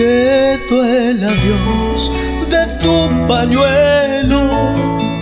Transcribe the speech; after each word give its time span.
Quedó 0.00 0.82
el 0.82 1.22
adiós 1.22 2.10
de 2.48 2.66
tu 2.82 3.26
pañuelo, 3.28 4.48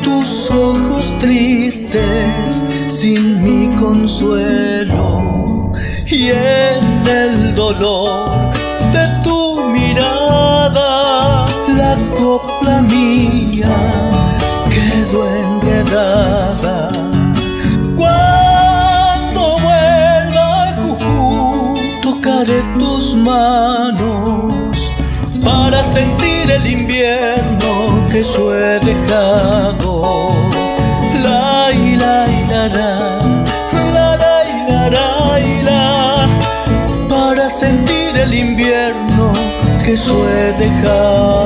tus 0.04 0.48
ojos 0.52 1.12
tristes 1.18 2.64
sin 2.88 3.42
mi 3.42 3.74
consuelo 3.74 5.72
y 6.06 6.28
en 6.30 7.04
el 7.08 7.54
dolor 7.54 8.52
de 8.92 9.20
tu 9.24 9.47
tus 22.78 23.14
manos 23.14 24.54
para 25.44 25.82
sentir 25.84 26.50
el 26.50 26.66
invierno 26.66 28.06
que 28.10 28.22
yo 28.22 28.54
he 28.54 28.78
dejado. 28.80 30.30
La 31.22 31.70
y 31.72 31.96
la 31.96 32.26
y 32.28 32.46
la 32.50 32.68
la, 32.68 32.90
la 33.92 34.44
y 34.50 34.70
la 34.70 34.90
la 34.90 35.40
y 35.40 35.62
la, 35.62 36.28
para 37.08 37.50
sentir 37.50 38.16
el 38.16 38.32
invierno 38.34 39.32
que 39.84 39.96
yo 39.96 40.28
he 40.28 40.52
dejado. 40.64 41.37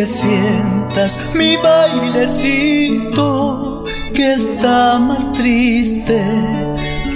Que 0.00 0.06
sientas 0.06 1.18
mi 1.34 1.56
bailecito 1.58 3.14
que 4.14 4.32
está 4.32 4.98
más 4.98 5.30
triste 5.34 6.24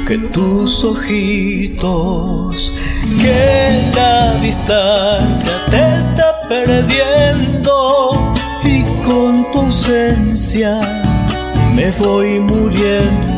que 0.06 0.18
tus 0.18 0.84
ojitos, 0.84 2.74
que 3.22 3.90
la 3.96 4.34
distancia 4.34 5.64
te 5.70 5.98
está 5.98 6.42
perdiendo 6.46 8.34
y 8.64 8.82
con 9.02 9.50
tu 9.50 9.60
ausencia 9.60 10.78
me 11.74 11.90
voy 11.92 12.38
muriendo. 12.38 13.33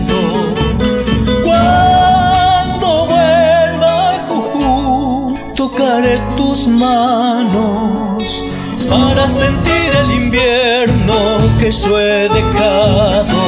Tus 6.57 6.69
manos 6.69 8.43
para 8.89 9.29
sentir 9.29 9.91
el 10.03 10.11
invierno 10.13 11.15
que 11.59 11.71
yo 11.71 12.01
he 12.01 12.29
dejado. 12.29 13.41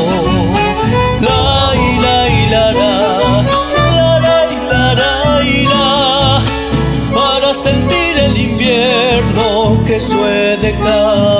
La 1.20 1.74
y 1.74 2.00
la 2.02 2.28
y 2.28 2.50
la 2.50 2.72
la, 2.72 2.94
la 3.96 4.44
la 4.74 4.94
la 4.94 5.42
la, 5.74 6.42
para 7.14 7.54
sentir 7.54 8.18
el 8.18 8.36
invierno 8.36 9.82
que 9.86 10.00
yo 10.00 10.28
he 10.28 10.56
dejado. 10.58 11.37